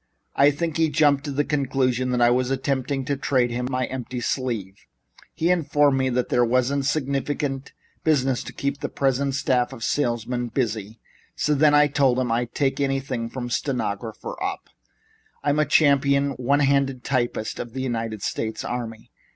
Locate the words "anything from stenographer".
12.79-14.41